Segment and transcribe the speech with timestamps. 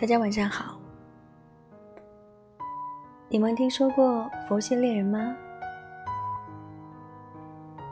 [0.00, 0.78] 大家晚上好。
[3.28, 5.36] 你们听说过佛系恋人吗？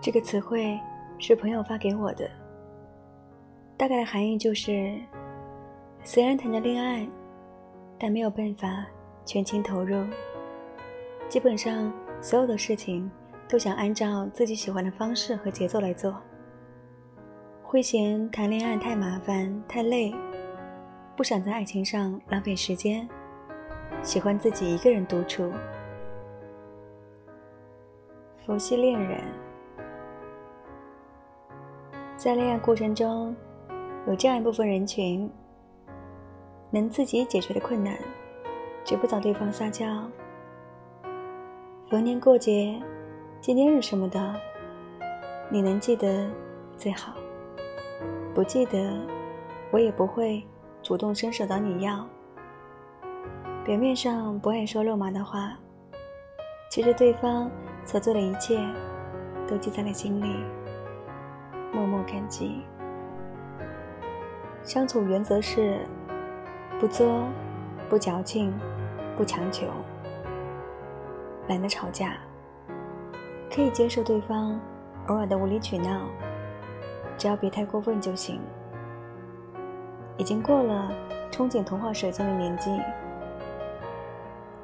[0.00, 0.78] 这个词汇
[1.18, 2.30] 是朋友发给我的，
[3.76, 4.96] 大概的含义就是，
[6.04, 7.04] 虽然谈着恋爱，
[7.98, 8.86] 但没有办法
[9.26, 10.06] 全情投入，
[11.28, 13.10] 基本上所有的事情
[13.48, 16.14] 都想按照自己喜欢的方式和节奏来做，
[17.60, 20.14] 会嫌谈恋爱太麻烦太累，
[21.18, 23.06] 不想在爱情上浪费时间。
[24.04, 25.52] 喜欢自己一个人独处，
[28.46, 29.20] 佛系恋人，
[32.16, 33.34] 在恋爱过程中，
[34.06, 35.28] 有这样一部分人群，
[36.70, 37.98] 能自己解决的困难，
[38.84, 40.08] 绝不找对方撒娇。
[41.90, 42.80] 逢年过节、
[43.40, 44.40] 纪念日什么的，
[45.50, 46.30] 你能记得
[46.76, 47.14] 最好；
[48.36, 48.96] 不记得，
[49.72, 50.46] 我也不会
[50.88, 52.02] 主动伸手找你要。
[53.62, 55.52] 表面上不爱说肉麻的话，
[56.70, 57.50] 其实对方
[57.84, 58.58] 所做的一切
[59.46, 60.34] 都记在了心里，
[61.74, 62.62] 默默感激。
[64.62, 65.86] 相处原则是
[66.80, 67.22] 不作、
[67.90, 68.50] 不矫情、
[69.14, 69.66] 不强求，
[71.48, 72.14] 懒得吵架，
[73.54, 74.58] 可以接受对方
[75.08, 76.00] 偶尔的无理取闹，
[77.18, 78.40] 只要别太过分就行。
[80.18, 80.92] 已经过了
[81.30, 82.78] 憧憬童话水晶的年纪。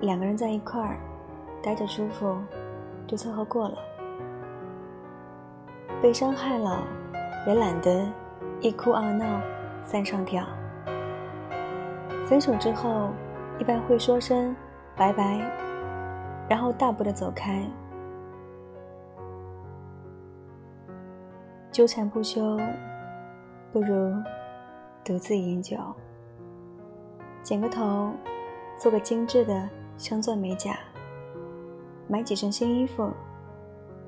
[0.00, 0.96] 两个人在一块儿
[1.62, 2.36] 待着舒服，
[3.06, 3.78] 就凑合过了。
[6.02, 6.82] 被伤害了，
[7.46, 8.04] 也懒得
[8.60, 9.40] 一哭二闹
[9.84, 10.44] 三上吊。
[12.26, 13.10] 分手之后，
[13.58, 14.56] 一般会说声
[14.96, 15.38] 拜拜，
[16.48, 17.62] 然后大步的走开。
[21.70, 22.58] 纠缠不休，
[23.72, 24.12] 不如
[25.04, 25.76] 独自饮酒，
[27.42, 28.12] 剪个头，
[28.78, 29.68] 做个精致的。
[29.98, 30.76] 镶钻美甲，
[32.08, 33.12] 买几身新衣服，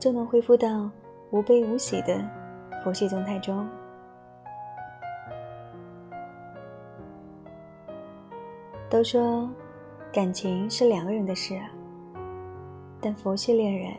[0.00, 0.90] 就能恢复到
[1.30, 2.18] 无悲无喜的
[2.82, 3.68] 佛系状态中。
[8.90, 9.48] 都说
[10.12, 11.60] 感情是两个人的事，
[13.00, 13.92] 但佛系恋人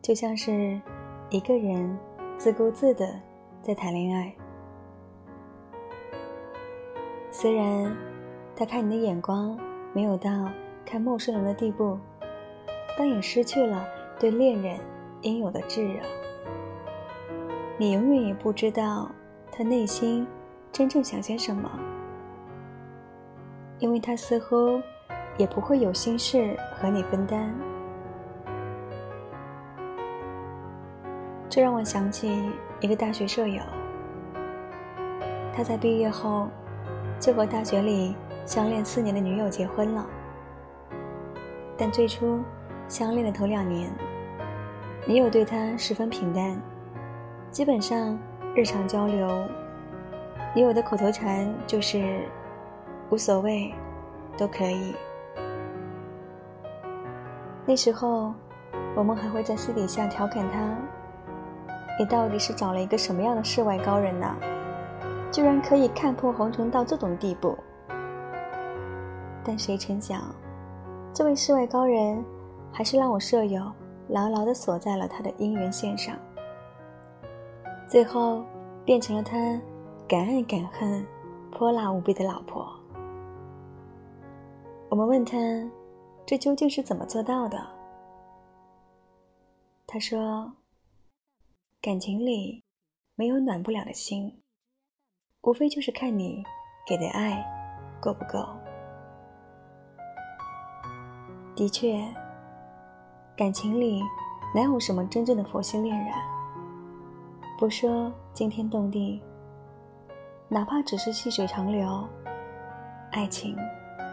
[0.00, 0.80] 就像是
[1.28, 1.98] 一个人
[2.38, 3.20] 自顾自的
[3.62, 4.34] 在谈恋爱。
[7.36, 7.92] 虽然
[8.54, 9.58] 他看你的眼光
[9.92, 10.30] 没有到。
[10.86, 11.98] 看陌生人的地步，
[12.96, 13.84] 但也失去了
[14.20, 14.78] 对恋人
[15.22, 15.98] 应有的炙热。
[17.78, 19.10] 你永远也不知道
[19.50, 20.26] 他内心
[20.70, 21.68] 真正想些什么，
[23.78, 24.78] 因为他似乎
[25.38, 27.52] 也不会有心事和你分担。
[31.48, 32.42] 这让我想起
[32.80, 33.62] 一个大学舍友，
[35.52, 36.46] 他在毕业后
[37.18, 38.14] 就和大学里
[38.44, 40.06] 相恋四年的女友结婚了。
[41.76, 42.40] 但最初
[42.88, 43.90] 相恋的头两年，
[45.06, 46.60] 女友对他十分平淡，
[47.50, 48.18] 基本上
[48.54, 49.28] 日常交流，
[50.54, 52.28] 女友的口头禅就是
[53.10, 53.74] “无所谓，
[54.36, 54.94] 都可以”。
[57.66, 58.34] 那时候，
[58.94, 60.76] 我们还会在私底下调侃他
[61.98, 64.36] ：“你到底是找了一个什么样的世外高人呢？
[65.34, 67.58] 居然可以看破红尘到这种地步？”
[69.44, 70.22] 但谁成想。
[71.12, 72.24] 这位世外高人，
[72.72, 73.60] 还是让我舍友
[74.08, 76.16] 牢牢地锁在了他的姻缘线上，
[77.88, 78.44] 最后
[78.84, 79.36] 变成了他
[80.06, 81.04] 敢爱敢恨、
[81.50, 82.72] 泼辣无比的老婆。
[84.88, 85.36] 我们问他，
[86.24, 87.58] 这究竟是怎么做到的？
[89.84, 90.52] 他说
[91.82, 92.62] ：“感情里
[93.16, 94.40] 没有暖不了的心，
[95.44, 96.42] 无非就是看你
[96.86, 97.44] 给的爱
[98.00, 98.44] 够不够。”
[101.54, 102.04] 的确，
[103.36, 104.02] 感情里
[104.54, 106.12] 哪有什么真正的佛系恋人？
[107.56, 109.22] 不说惊天动地，
[110.48, 112.08] 哪怕只是细水长流，
[113.12, 113.56] 爱情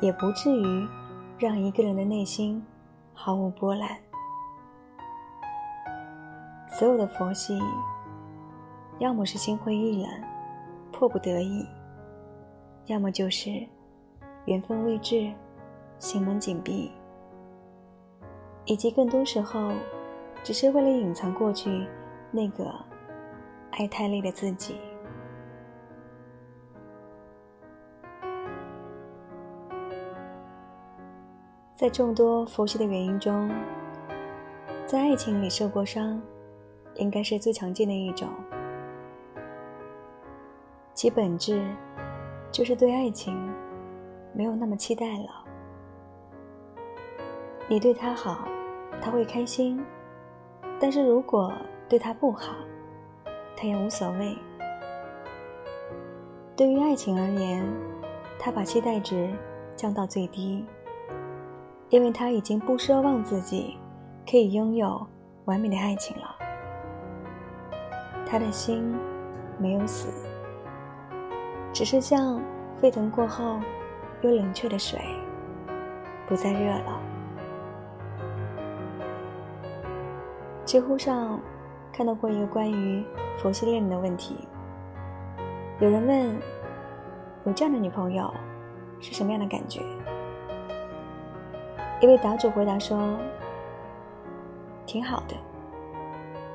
[0.00, 0.86] 也不至于
[1.38, 2.62] 让一个人的内心
[3.14, 3.98] 毫无波澜。
[6.68, 7.58] 所有的佛系，
[8.98, 10.10] 要么是心灰意冷、
[11.02, 11.66] 迫不得已，
[12.86, 13.50] 要么就是
[14.44, 15.32] 缘分未至、
[15.98, 16.92] 心门紧闭。
[18.66, 19.72] 以及更多时候，
[20.44, 21.88] 只是为了隐藏过去
[22.30, 22.72] 那个
[23.72, 24.76] 爱太累的自己。
[31.74, 33.50] 在众多佛系的原因中，
[34.86, 36.22] 在爱情里受过伤，
[36.94, 38.28] 应该是最常见的一种。
[41.02, 41.60] 其本质
[42.52, 43.36] 就是对爱情
[44.32, 45.44] 没有那么期待了。
[47.66, 48.46] 你对他好，
[49.00, 49.80] 他会开心；
[50.78, 51.52] 但是如果
[51.88, 52.54] 对他不好，
[53.56, 54.38] 他也无所谓。
[56.54, 57.66] 对于爱情而言，
[58.38, 59.28] 他把期待值
[59.74, 60.64] 降到最低，
[61.88, 63.76] 因为他已经不奢望自己
[64.24, 65.04] 可以拥有
[65.46, 66.36] 完美的爱情了。
[68.24, 68.96] 他的心
[69.58, 70.08] 没有死，
[71.72, 72.40] 只是像
[72.76, 73.58] 沸腾过后
[74.20, 75.00] 又冷却的水，
[76.28, 77.00] 不再热了。
[80.64, 81.40] 知乎上
[81.92, 83.04] 看到过一个关于
[83.38, 84.36] 佛系恋人的问题，
[85.80, 86.36] 有人问：
[87.44, 88.32] 有这样的女朋友
[89.00, 89.80] 是什么样的感觉？
[92.00, 93.16] 一位答主回答说：
[94.86, 95.34] 挺好的。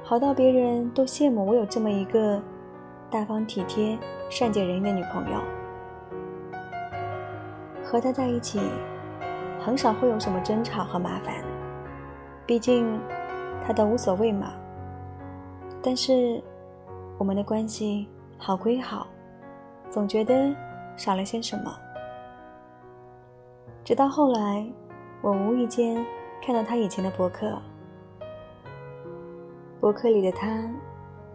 [0.03, 2.41] 好到别人都羡慕我有这么一个
[3.09, 3.98] 大方体贴、
[4.30, 5.39] 善解人意的女朋友。
[7.83, 8.59] 和他在一起，
[9.59, 11.36] 很少会有什么争吵和麻烦，
[12.45, 13.00] 毕竟
[13.65, 14.51] 他都无所谓嘛。
[15.81, 16.44] 但是
[17.18, 19.07] 我们的关系好归好，
[19.89, 20.53] 总觉得
[20.98, 21.74] 少了些什么。
[23.86, 24.68] 直到后来，
[25.21, 26.06] 我无意间
[26.42, 27.57] 看到他以前的博客。
[29.80, 30.69] 博客里的他，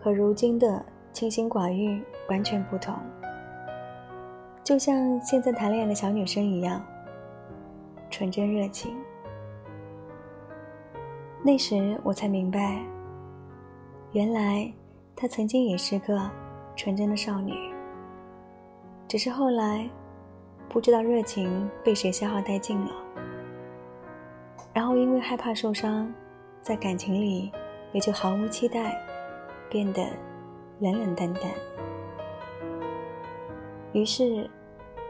[0.03, 2.95] 和如今的清心寡欲完全不同，
[4.65, 6.85] 就像现在谈恋爱的小女生一样，
[8.11, 8.97] 纯真热情。
[11.43, 12.81] 那时我才明白，
[14.13, 14.73] 原来
[15.15, 16.21] 她曾经也是个
[16.75, 17.55] 纯真的少女，
[19.07, 19.89] 只是后来
[20.69, 22.91] 不知道热情被谁消耗殆尽了，
[24.73, 26.13] 然后因为害怕受伤，
[26.61, 27.53] 在感情里。
[27.95, 28.99] 也就毫无期待，
[29.69, 30.03] 变得
[30.83, 31.45] 冷冷淡淡。
[33.93, 34.51] 于是，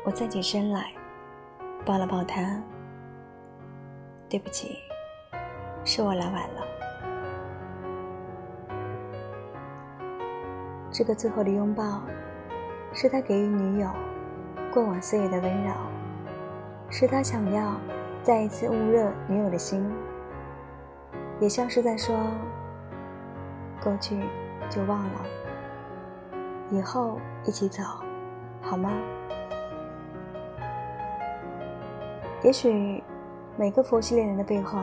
[0.05, 0.93] 我站起身来，
[1.83, 2.63] 抱了抱他。
[4.29, 4.77] 对不起，
[5.83, 6.67] 是我来晚了。
[10.91, 12.03] 这个最后的拥抱，
[12.93, 13.89] 是他给予女友
[14.75, 15.73] 过往岁月的温柔，
[16.91, 17.81] 是他想要
[18.23, 19.91] 再一次捂热女友的心，
[21.41, 22.15] 也像是在说。
[23.83, 24.21] 过去
[24.71, 25.21] 就忘了，
[26.73, 27.83] 以后一起走，
[28.61, 28.91] 好吗？
[32.43, 33.05] 也许
[33.57, 34.81] 每个佛系恋人的背后，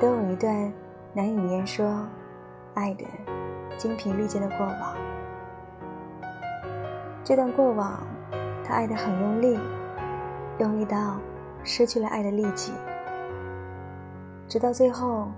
[0.00, 0.72] 都有一段
[1.12, 2.04] 难以言说、
[2.74, 3.04] 爱的
[3.76, 4.96] 精疲力尽的过往。
[7.22, 8.02] 这段过往，
[8.64, 9.58] 他爱得很用力，
[10.58, 11.18] 用力到
[11.62, 12.72] 失去了爱的力气，
[14.48, 15.28] 直到最后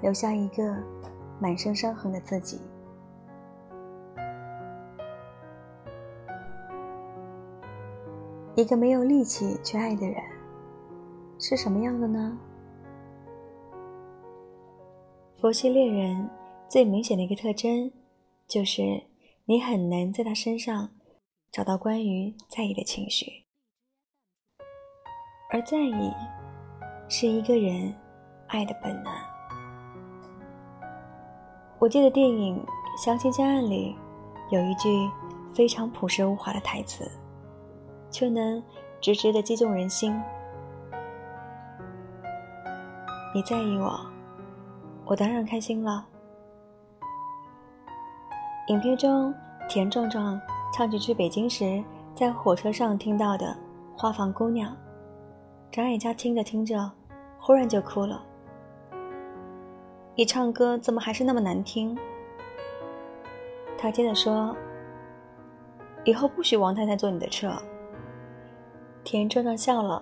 [0.00, 0.74] 留下一个。
[1.40, 2.60] 满身伤痕的自己，
[8.54, 10.16] 一个没有力气去爱的人，
[11.38, 12.38] 是什么样的呢？
[15.40, 16.28] 佛系恋人
[16.68, 17.90] 最明显的一个特征，
[18.46, 18.82] 就是
[19.46, 20.90] 你很难在他身上
[21.50, 23.26] 找到关于在意的情绪，
[25.50, 26.12] 而在意
[27.08, 27.94] 是一个人
[28.48, 29.10] 爱的本能。
[31.78, 32.62] 我记得电影
[33.02, 33.96] 《相亲相爱》里
[34.50, 35.10] 有一句
[35.54, 37.10] 非常朴实无华的台词，
[38.12, 38.62] 却能
[39.00, 40.14] 直直的击中人心。
[43.34, 43.98] 你在意我，
[45.06, 46.06] 我当然开心了。
[48.68, 49.34] 影片中，
[49.68, 50.40] 田壮壮
[50.72, 51.82] 唱起去北京时
[52.14, 53.46] 在火车上听到的
[53.98, 54.70] 《花房姑娘》，
[55.70, 56.92] 张艾嘉听着听着，
[57.40, 58.22] 忽然就哭了。
[60.14, 61.98] 你唱歌怎么还是那么难听？
[63.78, 64.54] 他接着说
[66.04, 67.50] ：“以后不许王太太坐你的车。”
[69.04, 70.00] 田壮壮笑了，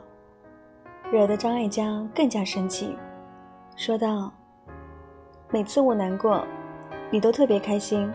[1.11, 2.97] 惹得张艾嘉更加生气，
[3.75, 4.31] 说道
[5.51, 6.47] ：“每次我难过，
[7.11, 8.13] 你都特别开心。”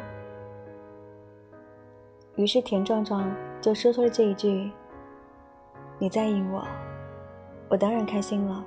[2.37, 4.71] 于是田壮壮就说出了这一句
[5.97, 6.63] ：“你在意我，
[7.67, 8.63] 我当然开心了。”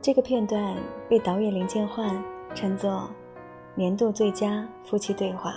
[0.00, 0.74] 这个片段
[1.08, 2.22] 被导演林建焕
[2.54, 3.10] 称作
[3.74, 5.52] 年度最佳夫妻对话。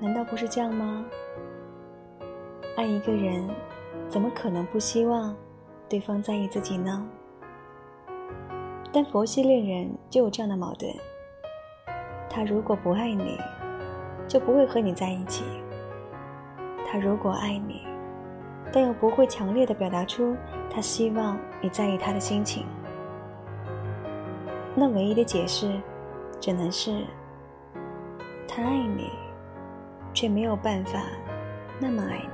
[0.00, 1.06] 难道不是这样吗？
[2.76, 3.48] 爱一个人，
[4.08, 5.34] 怎么可能不希望
[5.88, 7.06] 对方在意自己呢？
[8.92, 10.92] 但佛系恋人就有这样的矛盾：
[12.28, 13.38] 他如果不爱你，
[14.26, 15.44] 就不会和你在一起；
[16.84, 17.86] 他如果爱你，
[18.72, 20.36] 但又不会强烈的表达出
[20.68, 22.66] 他希望你在意他的心情，
[24.74, 25.80] 那唯一的解释，
[26.40, 27.04] 只能是
[28.48, 29.12] 他爱你，
[30.12, 31.00] 却没有办法
[31.78, 32.18] 那么爱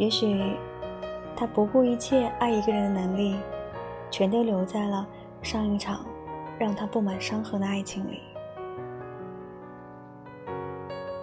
[0.00, 0.56] 也许
[1.36, 3.36] 他不顾一切爱一个人的能力，
[4.10, 5.06] 全都留在了
[5.42, 6.06] 上一场
[6.58, 8.22] 让他布满伤痕的爱情里。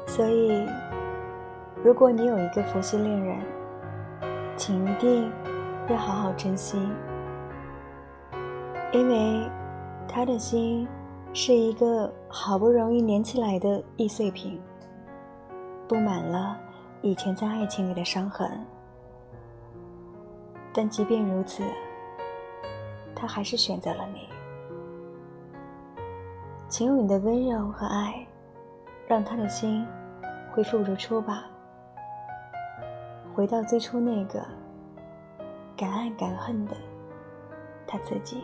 [0.05, 0.63] 所以，
[1.84, 3.39] 如果你有一个佛系恋人，
[4.55, 5.31] 请一定
[5.89, 6.77] 要好好珍惜，
[8.91, 9.50] 因为
[10.07, 10.88] 他的心
[11.34, 14.62] 是一个好不容易连起来的易碎品，
[15.88, 16.55] 布满了。
[17.08, 18.52] 以前在爱情里的伤痕，
[20.74, 21.64] 但即便如此，
[23.16, 24.28] 他还是选择了你。
[26.68, 28.28] 请用你的温柔和爱，
[29.08, 29.88] 让他的心
[30.52, 31.46] 恢复如初吧，
[33.34, 34.46] 回到最初那个
[35.78, 36.76] 敢爱敢恨的
[37.88, 38.44] 他自己。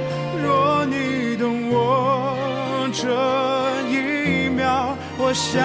[1.73, 3.07] 我这
[3.89, 5.57] 一秒，我想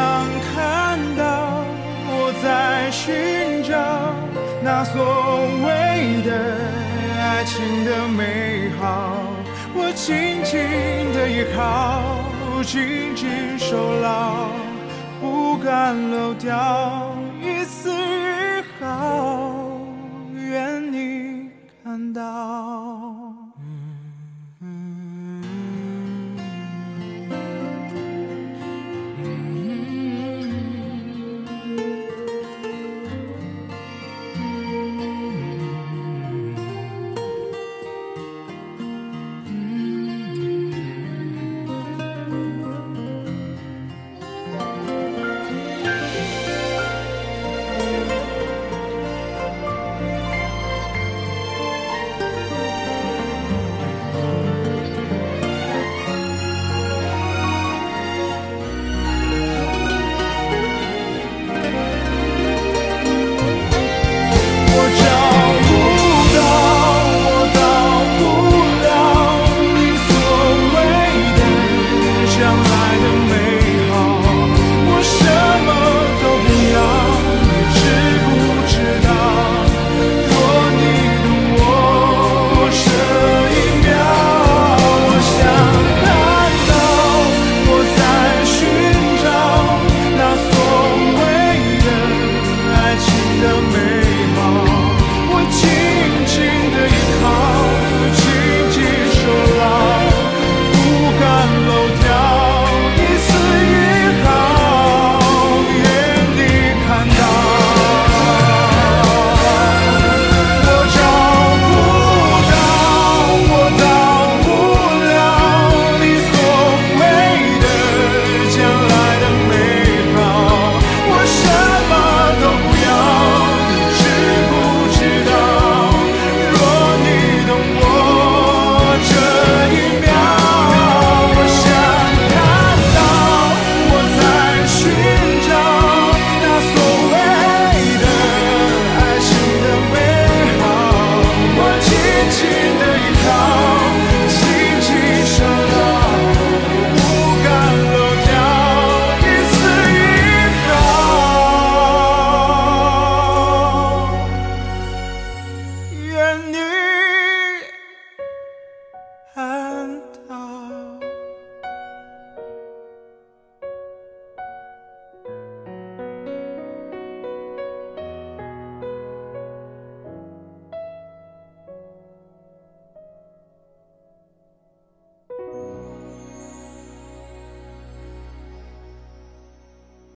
[0.54, 1.64] 看到
[2.08, 3.74] 我在寻找
[4.62, 4.94] 那所
[5.66, 6.30] 谓的
[7.18, 9.18] 爱情的美好，
[9.74, 10.54] 我紧紧
[11.12, 12.00] 的依靠，
[12.62, 14.46] 紧紧守牢，
[15.20, 17.10] 不敢漏掉
[17.42, 19.50] 一丝一毫，
[20.32, 21.50] 愿你
[21.82, 22.85] 看到。